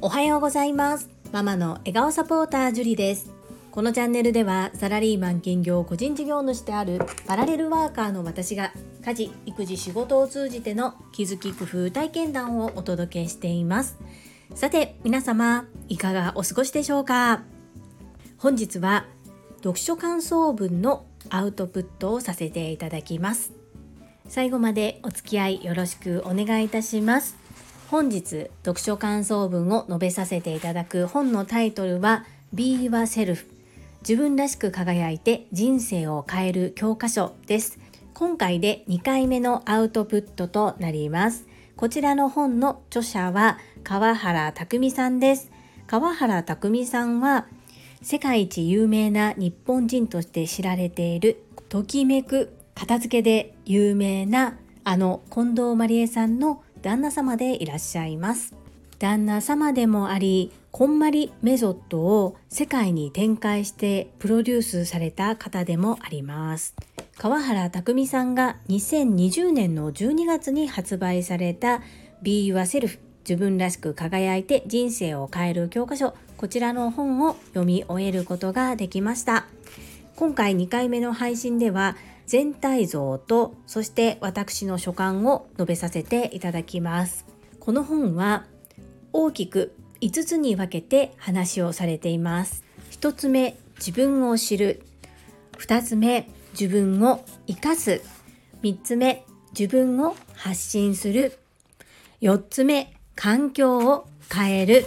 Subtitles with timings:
[0.00, 1.10] おはようございます。
[1.32, 3.32] ママの笑顔サポータージュリです。
[3.72, 8.72] このチャンネルではサラリーマン兼業個人事業主であるパラレルワーカーの私が
[9.04, 13.98] 家事育児仕事を通じての気づき工夫体験談をお届けしています。
[14.54, 17.42] さて皆様いかがお過ごしでしょうか？
[18.38, 19.06] 本日は
[19.56, 23.52] 読書感想文のアウトプットをさせていただきます。
[24.28, 27.36] 最後までお付き合いよろしくお願いいたします。
[27.88, 33.46] 本日読書感想文を述べさせていただく本のタイトルは Be Yourself
[34.00, 37.78] 自分らしく輝いて人生を変える教科書です。
[38.14, 41.46] 今回で2回目のアウトプットとなります。
[41.76, 45.50] こちらの本の著者は川原匠さんです。
[45.86, 47.46] 川原匠さんは
[48.02, 58.54] 世界一有名な日本人として知られているときめく片付けで有名なあの近藤麻理恵さんの旦那様でいらっしゃいます。
[58.98, 66.74] 旦那様でもありこんまりメソッドを世界に展開してプロデュースされた方でもあります。
[67.16, 71.80] 川原匠さんが2020年の12月に発売された
[72.20, 76.14] Be Yourself 自分らしく輝いて人生を変える教科書。
[76.36, 79.46] こちらの本を読み終えることができました。
[80.14, 87.24] 今回2回目の配信では全体像とそして私の所感を述べさせていただきます。
[87.60, 88.44] この本は
[89.12, 92.64] 大きく5つに分けて話をされています。
[92.92, 94.82] 1つ目自分を知る。
[95.58, 98.02] 2つ目自分を生かす。
[98.62, 99.24] 3つ目
[99.58, 101.38] 自分を発信する。
[102.20, 104.86] 4つ目環境を変える。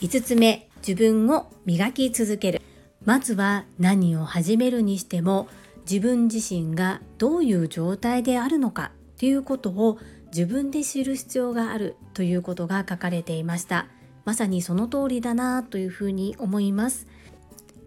[0.00, 2.62] 5つ目自分を磨き続ける。
[3.04, 5.48] まずは何を始めるにしても
[5.88, 13.86] 自分自身がどういう状態であるのかということを自分で知る必要があるということが書かれていました。
[14.26, 17.06] まさにその通りだなというふうに思います。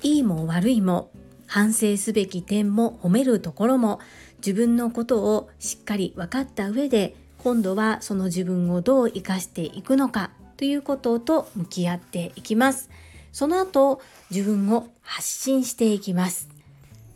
[0.01, 1.11] いいも悪いも
[1.45, 3.99] 反省すべき点も褒めるところも
[4.37, 12.89] 自分のことをしっかり分かった上で今度はその自分をどう生かしていくのかということと向き合っていきます。
[13.31, 14.01] その後
[14.31, 16.50] 自分を発信していきます。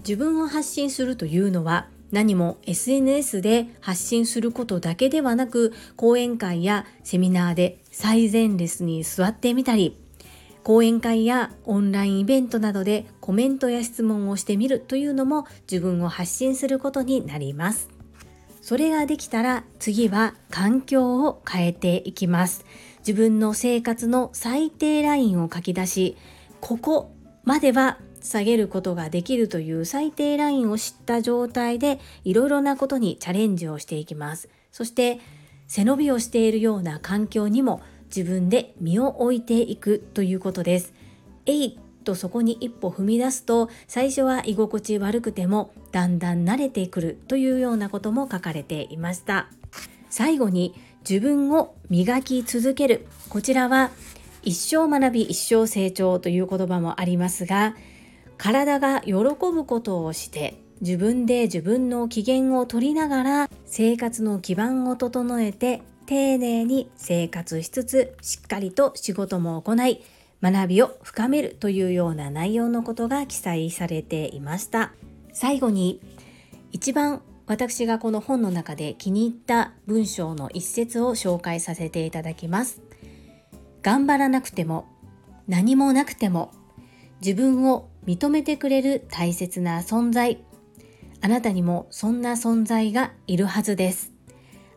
[0.07, 9.97] 自分を発信するというのは何も SNS で発信することだけではなく講演会やセミナーで最前列に座ってみたり
[10.63, 17.89] 講演会やオンラインイベントなどでコメントや質問をしてみるというのも自分を発信することになります。
[18.61, 22.65] それができたら次は環境を変えていきます。
[22.99, 26.17] 自分の生活の最低ラインを書き出し
[26.61, 27.11] ここ
[27.43, 34.49] までは下げることができるという最低ラインを知った状態でいろいろなことにチャレンジをしていきます。
[34.71, 35.19] そして
[35.67, 37.81] 背伸びをしているような環境にも
[38.15, 40.93] 自分で身を置いていくということです。
[41.45, 49.49] えいとそこに一歩踏み出すと最初は居心地悪くてもだんだん慣れてくるというようなことも書かれていました。
[50.09, 50.73] 最後に
[51.07, 53.05] 自分を磨き続ける。
[53.29, 53.91] こちらは
[54.43, 57.75] 一生学び一生成長という言葉もありますが
[58.37, 70.03] 体が喜ぶことをして自分で自分の機嫌を取りながら生活の基盤を整えて丁寧に生活しつつしっかりと仕事も行い
[70.41, 74.91] 学びを深めるというような内容のことが記載されていました。
[75.33, 76.01] 最後に
[76.71, 82.81] 一番私がこの本の中で気に入った文章の一節を紹介させていただきます。
[83.81, 84.85] 頑張らなくても
[85.47, 86.51] 何もなくても
[87.21, 90.43] 自分を認めてくれる大切な存在。
[91.21, 94.11] あなたにもそんな存在がいるはずです。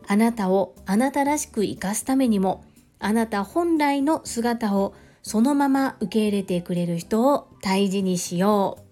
[0.07, 2.63] あなたをあなたらしく生かすためにも
[2.97, 8.83] あなた本来の姿をそのまま受け入れてくれる人を大事にしよう。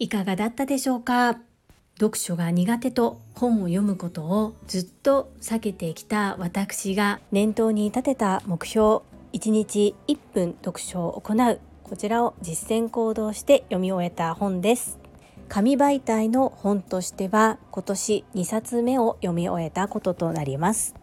[0.00, 1.38] いかがだったでしょうか？
[2.00, 9.00] 読書が苦手と本を読むことをずっと避けてきた私が念頭に立てた目標。
[9.32, 11.60] 1日1分読書を行う。
[11.88, 14.98] こちらを実践行動して読み終えた本です。
[15.48, 20.94] 紙媒体の本としては今年2冊目を読み終えたこととなります。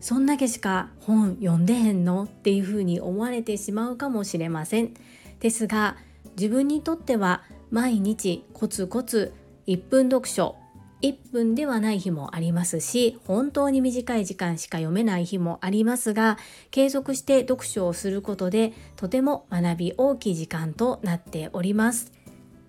[0.00, 4.94] そんだけしか本読んでへんのっていうふうに思われてしまうかもしれません。
[5.38, 5.96] ですが
[6.36, 9.32] 自分にとっては毎日コツコツ
[9.68, 10.56] 1分読書
[11.02, 16.38] 1分ではない日もありますし本当に短い時間しか読めない日もありますが
[16.70, 22.12] 継続して読書をすることでとても学び大きい時間となっております。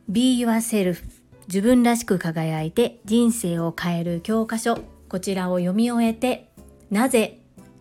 [0.10, 1.04] Be yourself.
[1.48, 4.78] 自分らしく輝いて人生を変える教科書。
[5.08, 6.50] こちらを読み終えて
[6.92, 7.40] なぜ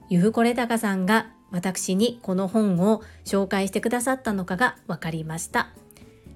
[0.08, 5.70] ゆふこれたかさんが私にこの本を紹介してくださったのかが分かりました。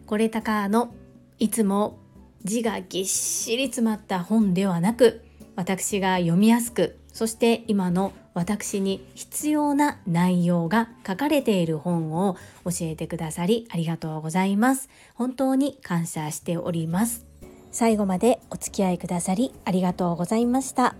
[0.06, 0.93] これたかの
[1.39, 1.99] いつも
[2.45, 5.23] 字がぎっしり詰まった本ではなく
[5.57, 14.89] 私が読みやすくそして今の私に必要な内容が書かれている本を教えてくださりありがとうございます。
[15.15, 17.27] 本当に感謝しております。
[17.73, 20.95] 最後までお付き合いくださりありがとうございました。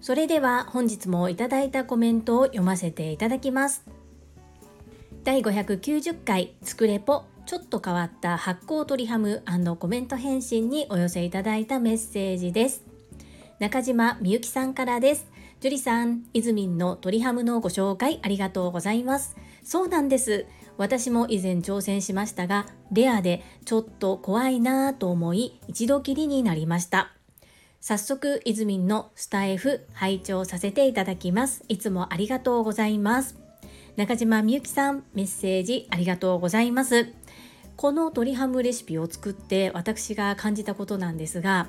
[0.00, 3.84] それでは本日もいただいたコメントを読ませていただきます。
[5.24, 7.24] 第590回つくれぽ。
[7.50, 9.42] ちょっと変わった発酵鳥ハム
[9.80, 12.84] コメント返信にお寄せいただいたメッセージです。
[13.58, 15.26] 中島みゆきさんからです。
[15.58, 19.34] ジュリさん、イズミンの鳥ハムのご紹介ありがとうございます。
[19.64, 20.46] そうなんです。
[20.76, 27.10] 私も以前挑戦しましたがレアでちょっと怖いなぁと思い一度きりになりました。
[27.80, 31.64] 早速イズミンのスタイフ拝聴させていただきます。
[31.66, 33.40] いつもありがとうございます。
[33.96, 37.08] 中島みゆきさんメッセージありがとうございます。
[37.80, 41.68] この鶏ハムレシピを作って私が感じたことなんですが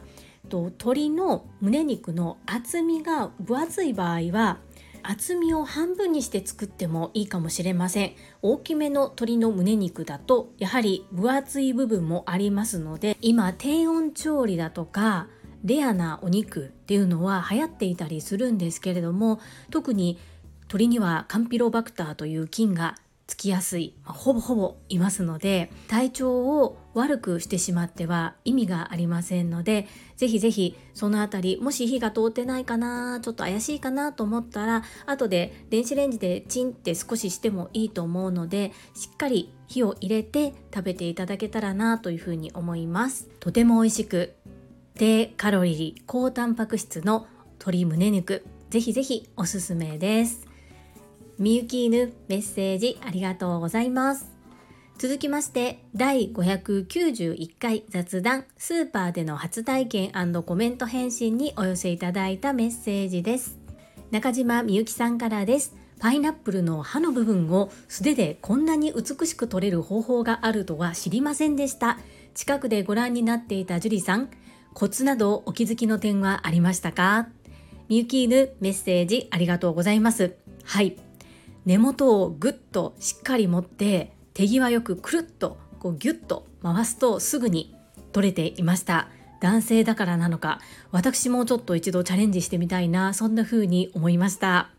[0.52, 4.58] 鶏の胸肉の厚みが分厚い場合は
[5.04, 8.12] 厚みを半分にして作ってもいいかもしれません。
[8.42, 15.30] 大きめの鶏の胸肉だとやはり分厚い部分もありますので今低温調理だとか
[15.64, 20.20] レアなお肉っていうのは流行っていたりするんですけれども特に
[20.68, 22.96] 鳥にはカンピロバクターという菌が
[23.32, 29.88] つきやすい、まあ、ほぼほぼいますので体調を悪くしてしまっては意味がありませんので
[30.18, 43.30] ぜひぜひそのあたりもし火が通ってないかなちょっと怪しいかなと思ったら後で電子レンジでチンって少ししてもいいと思うのでしっかり火を入れて食べていただけたらなというふうに思います。
[43.40, 44.36] とても美味しく
[44.96, 47.28] 低カロリー高タンパク質の
[47.60, 50.51] 鶏胸肉ぜひぜひおすすめです。
[51.42, 54.30] みゆき犬メッセージありがとうございます。
[55.00, 60.12] 続きまして第591回雑談スーパーでの初体験
[60.46, 63.58] コメント返信にお寄せいただいたメッセージです。
[64.12, 65.76] 中島みゆきさんからです。
[66.00, 71.98] パイナップルの葉の部分を素手でこんなに美しく取れる方法があるとは知りませんでした。
[72.36, 74.30] 近くでご覧になっていた樹里さん
[74.76, 77.30] コツなどお気づきの点はありましたか？
[77.90, 80.36] みゆき犬メッセージありがとうございます。
[80.66, 80.98] はい。
[81.66, 87.76] 根元をぐっとしっかり持って手際よくくるっとこうギュッと回すとすぐに
[88.12, 89.10] 取れていました。
[89.40, 90.60] 男性だからなのか
[90.92, 94.70] 私もちょっと一度チャレンジしてみたいなそんな風に思いました。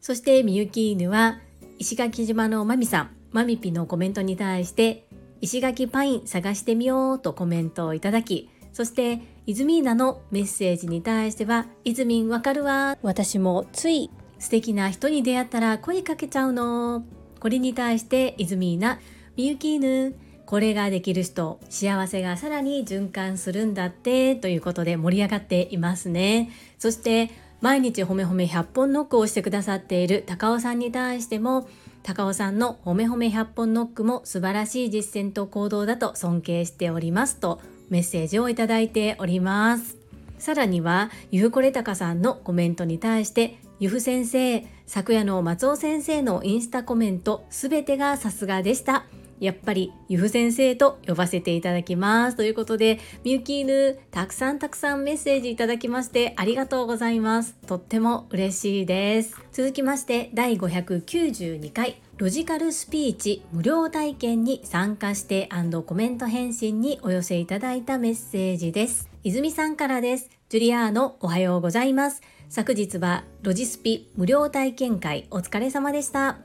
[0.00, 1.38] そしてみゆき犬は
[1.78, 3.10] 石垣島のまみさん。
[3.34, 5.08] まみぴのコメントに対して
[5.40, 14.08] 石垣パイン探してみようとコメントをいただきそしてイズミーナのメッセージに対してはイズミンわかるわ私もつい
[14.44, 17.02] 素敵な人に出会ったら声かけちゃうの。
[17.40, 19.00] これに対してイズミーナ
[19.36, 20.14] みゆき犬
[20.44, 24.36] これができる人幸せがさらに循環するんだって。
[24.36, 26.50] ということで盛り上がっていますね。
[26.78, 27.30] そして
[27.62, 31.66] 毎日ほめほめ100本ノックをしてくださっている高尾さんに対しても
[32.02, 40.03] 高尾さんのほめほめ100本ノックも素晴らしい実践と行動だと尊敬しておりますとメッセージをいただいております。
[40.44, 49.06] さらにはゆうこれたかさんのコメントに対してゆふ先生昨夜の松尾先生のインスタコメントすべてがさすがでした。
[49.40, 52.36] やっぱりゆふ先生と呼ばせていただきます。
[52.36, 57.56] ということでみゆき犬たくさんたくさんメッセージいただきましてありがとうございます。
[57.66, 59.40] とっても嬉しいです。
[59.50, 65.48] 続きまして第592回ロジカルスピーチ無料体験に参加して
[65.86, 69.13] コメント返信にお寄せいただいたメッセージです。
[69.26, 70.28] 泉さんからです。
[70.50, 72.20] ジュリアーノおはようございます。
[72.50, 76.36] 昨日はロジスピ無料体験会お疲れ様でした。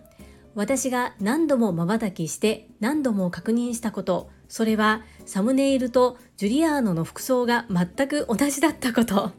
[0.55, 9.33] 私が何度も瞬きして何度も確認したこと、それはサムネイルとジュリアーノの服装が全く同じだったこと。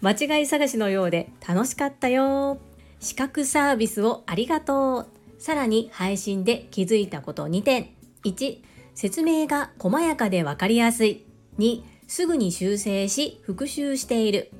[0.00, 2.58] 間違い探しのようで楽しかったよ。
[3.00, 5.42] 資格サービスをありがとう。
[5.42, 7.88] さらに配信で気づいたこと2点。
[8.24, 8.58] 1、
[8.94, 11.26] 説明が細やかでわかりやすい。
[11.58, 14.50] 2、すぐに修正し復習している。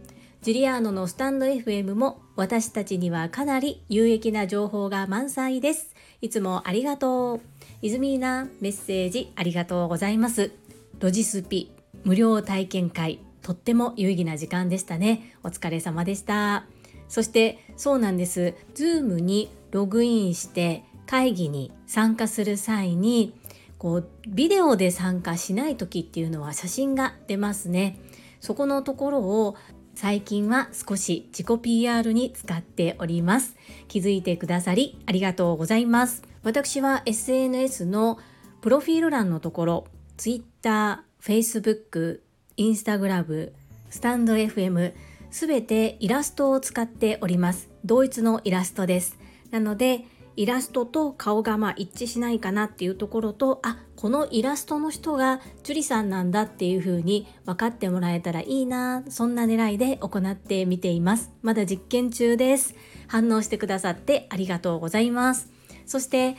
[0.40, 5.94] ジュリアーノのスタンド FM も私たちにはかなり有益な情報が満載です。
[6.22, 7.40] いつもありがとう。
[7.82, 10.50] イズミーナメッセージありがとうございます。
[10.98, 11.70] ロジスピ
[12.04, 15.36] 無料体験会とっても有意義な時間でしたね。
[15.42, 16.64] お疲れ様でした。
[17.10, 18.54] そしてそうなんです。
[18.74, 23.38] Zoom にログインして会議に参加する際に
[23.82, 27.98] こうビデオで参加しない時っていうのは写真が出ますね。
[28.38, 29.56] そこのところを
[29.96, 33.56] 最近は少し自己 PR に使っております。
[33.88, 36.22] 気づいてくださりありがとうございます。
[36.44, 38.20] 私は SNS の
[38.60, 39.86] プロフィール欄のところ
[40.16, 42.20] Twitter、Facebook、
[42.56, 43.50] Instagram、
[43.90, 44.92] スタンド FM
[45.32, 47.68] すべてイラストを使っております。
[47.84, 49.18] 同一のイラストです。
[49.50, 50.04] なので
[50.36, 61.30] イラストと顔がまあ一致しないかなっていうところとあこのイラストの人が樹里さんなんだっていう風に分かってもらえたらいいなそんな狙いで行ってみています。
[61.42, 62.74] まだ実験中です。
[63.08, 65.50] 反応してくださってありがとうございます。
[65.86, 66.36] そして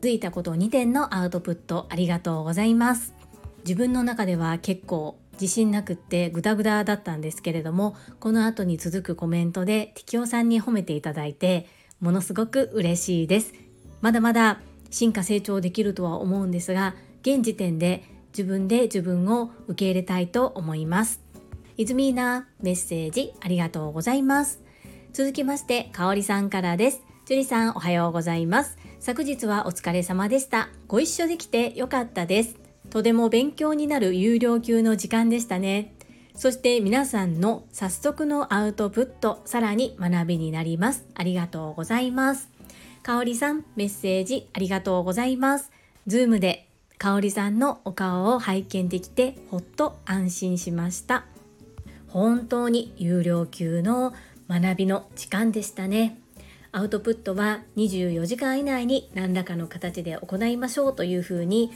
[0.00, 3.14] ついたこと2点のアウトプットありがとうございます。
[3.64, 11.66] 自分の中では結構自信なくってグダグダだったんですけれどもこの後に続くコメントでティキオさんに褒めていただいて
[12.00, 13.54] ものすごく嬉しいです。
[14.00, 18.02] まだまだ進化成長できるとは思うんですが現時点で
[18.32, 21.20] 自分で自分を受け入れたいと思います。
[21.76, 24.60] イズミーナメッセージありがとうございます。
[25.12, 27.02] 続きましてかおりさんからです。
[27.26, 28.76] 樹里さんおはようございます。
[29.00, 30.68] 昨日はお疲れ様でした。
[30.88, 32.56] ご一緒できてよかったです。
[32.90, 35.94] とても勉強になる有料級の時間でしたね。
[36.40, 41.04] そして皆さんの早速のアウトプット、さらに学びになります。
[41.14, 42.48] ありがとうございます。
[43.02, 45.70] かおりさん、メッセージありがとうございます。
[46.06, 46.66] ズームで
[46.96, 51.26] かおりさんのお顔を拝見できてほっと安心しました。
[52.08, 54.14] 本当に有料級の
[54.48, 56.18] 学びの時間でしたね。
[56.72, 61.70] アウトプットは24時間以内に何らかの形で行いましょうというふうに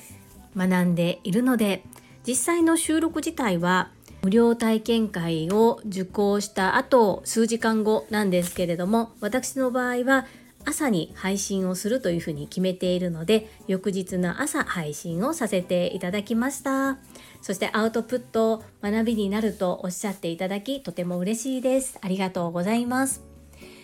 [0.56, 1.85] 学んでいるので
[2.26, 3.90] 実際の収録自体は
[4.25, 10.25] 無料体験会を受講した後数時間後なんですけれども私の場合は
[10.64, 16.97] 朝に配信をするというふうに決めているので翌日の朝配信をさせていただきました。
[17.43, 21.99] そしてアウトプット学びになるとおっしゃっていただきとても嬉しいです。
[22.00, 23.23] ありがとうございます。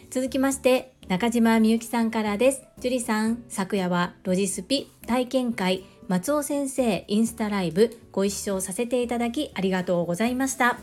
[0.09, 2.63] 続きまして中島みゆきさんからです。
[2.81, 10.77] 樹里さん昨夜はロジスピ体験会松尾先生インスタライブご一緒させていただきありがとうございました。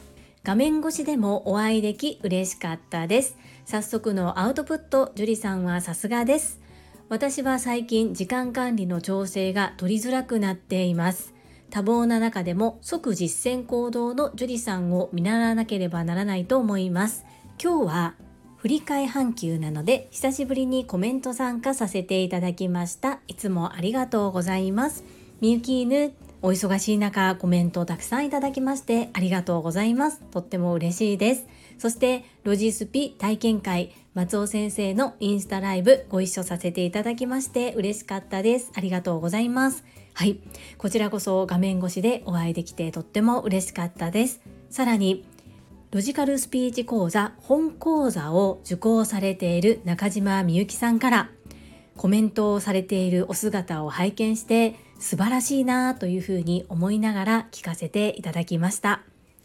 [0.45, 3.37] 画面越しでもお会いでき嬉しかったです。
[3.65, 6.61] 早速のアウトプット樹里さんはさすがです。
[7.09, 11.33] 私は最近時間管理の調整が取りづらくなっています。
[11.71, 17.25] 多忙な中でも即実践行動の樹里さんを見習わなければならないと思います。
[17.61, 18.13] 今日は
[18.55, 23.19] 振り替半休なので久しぶりにコメント参加させていただきました。
[23.27, 25.16] いつもありがとうございます。
[25.39, 30.19] みゆき犬お忙しい中コメントをたくさんいただきましてありがとうございます。
[30.31, 31.45] とっても嬉しいです。
[31.77, 38.71] そしてロジスピ体験会松尾先生のインスタライブご一緒させていただきまして嬉しかったです。
[38.75, 39.83] ありがとうございます。
[40.15, 40.39] はい。
[40.79, 44.41] こちらこそ画面越しでお会いできてとっても嬉しかったです。
[44.71, 45.23] さらに
[45.91, 51.29] ロジカルスピーチ講座本講座を受講されている中島みゆきさんから
[51.97, 59.01] コメントをされているお姿を拝見して素晴らしいなというふうに思いながら聞かせていただきました。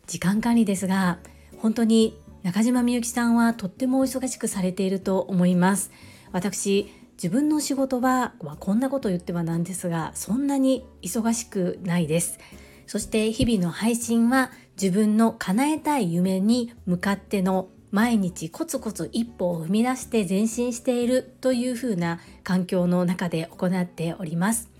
[0.06, 1.18] 時間管理ですが
[1.58, 5.90] 本当に中島みゆきさんはとってもお忙しくされていると思います。
[6.32, 12.38] 私自分の仕事は、まあ、こんなこと言ってはなんですがそんなに忙しくないです。
[12.86, 24.70] そして日々の配信は自分の叶えたい夢に向かっての毎日コツコツ一歩を踏み出して前進しているというふうな環境の中で行っております。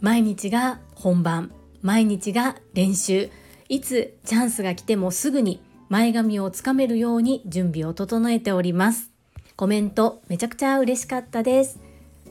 [0.00, 1.52] 毎日が本番。
[1.82, 3.30] 毎日が練習。
[3.68, 9.10] いつチャンスが来てもすぐに前髪をつかめるように準備を整えております。
[9.56, 11.78] コメントめちゃくちゃ嬉しかったです。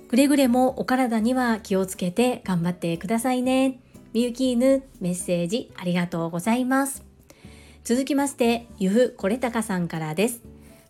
[0.09, 3.79] くれぐれもお体には気をつけて頑張ってくださいね。
[4.13, 7.12] みゆき犬メッセージありがとうございます。
[7.83, 10.41] 続きまして、ゆふこれたかさんからです。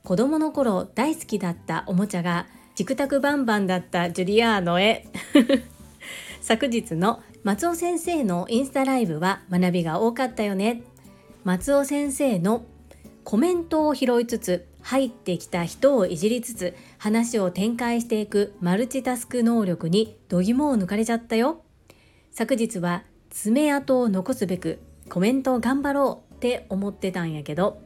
[0.03, 2.45] 子供の頃大好きだったおもちゃが、
[2.75, 5.07] チクタクバンバンだったジュリアーノへ。
[6.41, 10.83] 昨日の松尾先生のインスタライブは学びが多かったよね。
[11.43, 12.63] 松尾先生の
[13.23, 21.63] コメントを拾いつつ、入ってきた人をいじりつつ話を展開していくマルチタスク能力に度肝を抜かれちゃったよ。
[22.29, 27.81] 昨日は爪痕を残すべくコメントを頑張ろうって思ってたんやけど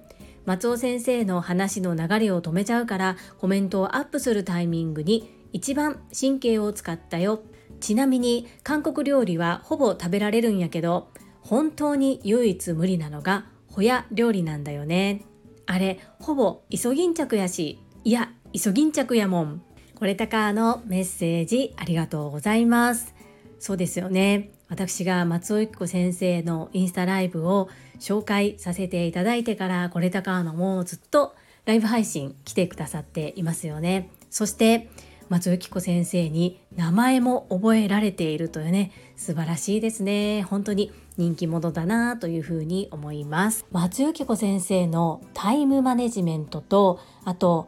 [0.46, 7.44] 松尾先生の話の流れを止めちゃうからコメントをアップするタイミングに一番神経を使ったよ。
[7.80, 11.10] ちなみに韓国料理はほぼ食べられるんやけど
[11.42, 15.24] 本当に唯一無理なのがホヤ料理なんだよね。
[15.68, 17.80] あれほぼイソギンチャクやし。
[18.04, 19.62] いやイソギンチャクやもん。
[19.94, 23.14] これたかのメッセージありがとうございます。
[23.60, 24.52] そうですよね。
[24.70, 31.36] 私が松尾由紀子先生のインスタライブを紹介させていただいてからこれたかのもうずっと
[31.66, 34.10] ライブ配信来てくださっていますよね。
[34.30, 34.90] そして
[35.30, 40.44] 松由紀子先生に名前も覚えられているというね素晴らしいですね。
[40.44, 43.66] 本当に人気者だなというふうに思います。
[43.72, 47.68] 松由紀子先生のタイムマネジメントとあと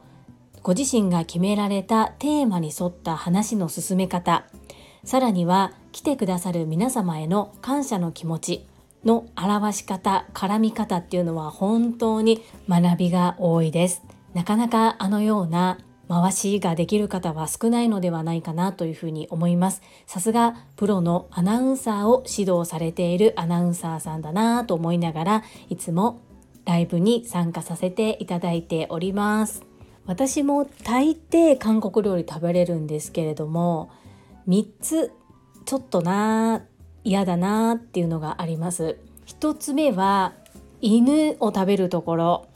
[0.61, 4.45] ご自身が決められたテーマに沿った話の進め方
[5.03, 8.68] さらには来てくださる皆様への感謝の気持ち
[9.05, 14.03] の表し方絡み方っていうのは本当に学びが多いです。
[14.33, 15.79] なかなかあのような
[16.09, 19.81] 回しができる方は少ないのではないかなというふうに思います。
[20.07, 26.21] さすがプロのアナウンサーを指導されているアナウンサーさんだなと思いながらいつも
[26.65, 29.63] ライブに参加させていただいております。
[30.07, 33.91] 私も大抵韓国料理食べれるんですけれども
[34.47, 35.11] 3つ
[35.65, 36.65] ちょっとな
[37.03, 38.97] 嫌だなっていうのがあります。
[39.27, 40.33] 1つ目は
[40.81, 42.47] 犬を食べるところ。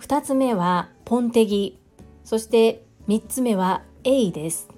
[0.00, 1.78] 2つ目はポンテギ。
[2.24, 4.68] そして3つ目はエイです。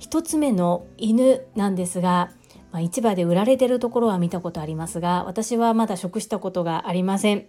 [0.00, 2.30] 1つ目の犬なんですが、
[2.72, 7.46] まあ、市場で売られてるところは見たことありますが私はまだ食したことがありません。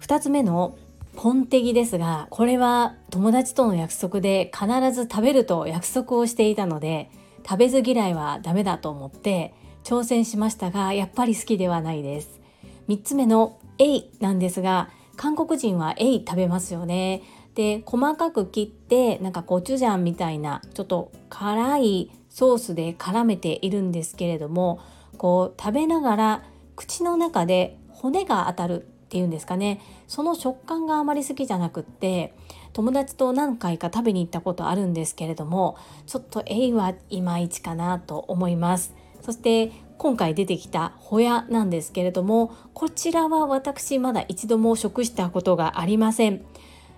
[0.00, 0.76] 2つ目の
[1.16, 7.10] ポンテギですがこれは友達との約束で必ず食べると約束をしていたので
[7.48, 9.54] 食べず嫌いはダメだと思って
[9.86, 12.40] 挑戦しましたがやっぱり好きではないです。
[12.88, 17.22] 3つ目のエイなんですが韓国人はエイ食べますよね。
[17.54, 24.80] で細かく切ってなんかコチュジャンみたいなちょっと辛いソースで絡めているんですけれども
[25.18, 26.42] こう食べながら
[26.74, 29.80] 口の中で骨が当たるっていうんですかね。
[30.08, 32.34] その食感があまり好きじゃなくって
[32.72, 35.76] 友達と何回か食べに行ったことあるんですけれども
[36.08, 39.05] ちょっとエイはいまいちかなと思います。
[39.26, 46.44] そして今回出てきたホヤなんですけれどもこちらは私まだ一度も食したことがありません。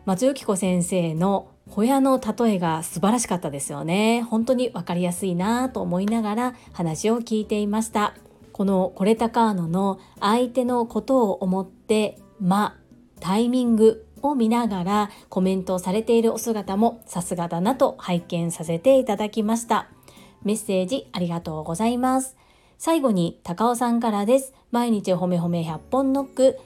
[0.05, 4.21] 松由紀子先生のホヤの例えが素晴らしかったですよね。
[4.29, 8.15] 本当に分かりやすいなと思いながら話を聞いていました。
[8.53, 12.77] このコレタカーノの相手のことを思って間
[13.21, 19.89] タイミングを見ながらコメントをされているお姿もさすがだなと拝見させていただきました。
[20.49, 22.37] メッセージありがとうございます
[22.79, 26.59] 最後に高尾さんからです毎日褒め褒め100本ノック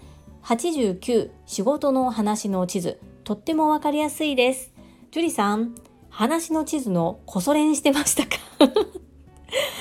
[0.44, 4.72] 89仕事の話の地図とってもわかりやすいです。
[5.12, 5.74] ジュリさん、
[6.10, 8.36] 話の地図のこそ練してましたか？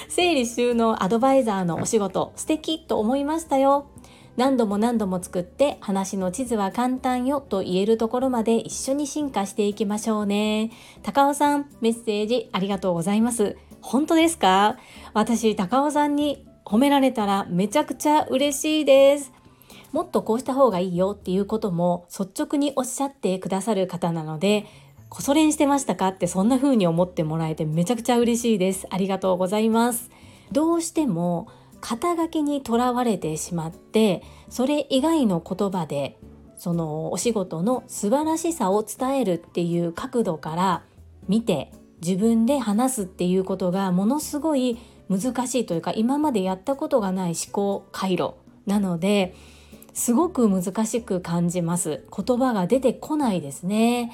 [0.10, 3.88] 整理収納アドバイザーのお仕事素敵と思いましたよ。
[4.38, 10.72] 何度も何度も作って話の地図は簡単よと言えるところまで一緒に進化していきましょうね。
[11.02, 13.58] 高尾さん、メッセージありがとうございます。
[13.82, 14.78] 本当ですか？
[15.14, 19.32] 私、高尾さんに褒められたらめちゃくちゃ嬉しいです。
[19.92, 24.66] もっとこうした方がいいよっていうことも率直におっしゃってくださる方なので
[25.10, 28.88] こそ練してましたかってそんな風に思ってもらえてめちゃくちゃ嬉しいです。
[28.90, 30.10] ありがとうございます。
[30.54, 31.50] どうしても
[31.82, 36.18] 肩書きにとらわれてしまってそれ以外の言葉で
[36.56, 40.84] そのお仕事の素晴らしさを伝えるっていう角度から
[41.28, 48.34] 見て自分で話すっていうことがものすごい難しいというか今までやったことがない思考回路
[48.66, 49.36] なので
[49.94, 52.04] すごく難しく感じます。
[52.16, 54.12] 言葉が出てこないですね。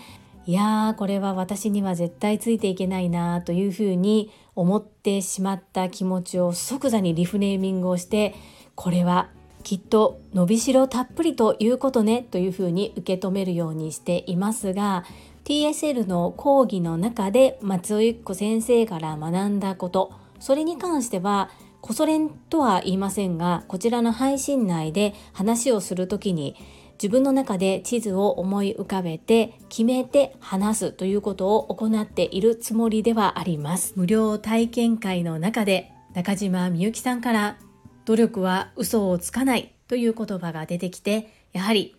[0.47, 8.33] いやーこれは私には絶対ついていけないなというふうに思ってしまった気持ちを即座にリフネーミングをして
[8.73, 9.29] これは
[9.63, 15.03] きっと伸びしろたっぷりということねというふうに受け止めるようにしていますが
[15.47, 20.11] TSL の講義の中で松尾由紀子先生から学んだこと。
[20.41, 26.57] それに関してはこそれんとは言いませんがこちらの配信内で話をする時に
[27.01, 33.93] 自分の中で地図を思い浮かべて決めて話すということを行っているつもりではあります。
[33.95, 37.57] 無料体験会の中で中島みゆきさんから
[38.03, 41.95] 努力は嘘をつかないという言葉が出てきてやはり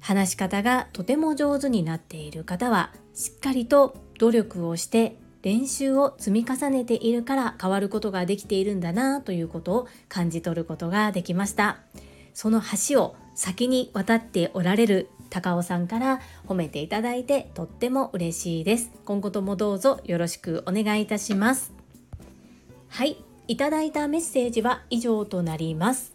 [0.00, 11.78] 話し方がとても上手になっている方はしっかりと努力をして練習を積み重ねているから変わることができているんだなということを感じ取ることができました。
[12.34, 18.90] その橋を先に渡っておられる高尾さんから褒めていただいてとっても嬉しいです。
[19.04, 21.72] 今後ともどうぞよろしくお願いいたします。
[22.88, 23.16] はい
[23.48, 26.14] いただいたメッセージは以上となります。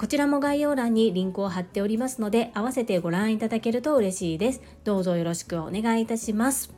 [0.00, 4.62] こちらも概要欄にリンクを貼っておりますので合わせてご覧いただけると嬉しいです。
[4.82, 6.72] どうぞよろしくお願いいたします。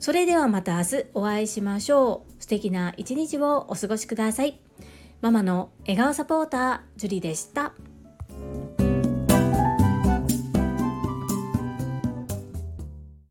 [0.00, 2.42] それではまた明日お会いしましょう。
[2.42, 4.58] 素敵な一日をお過ごしください。
[5.20, 7.74] ママの笑顔サポーター、ジュリでした。